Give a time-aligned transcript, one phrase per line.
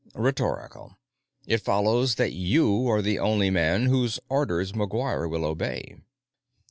[0.15, 0.97] "Rhetorical.
[1.45, 5.95] It follows that you are the only man whose orders McGuire will obey."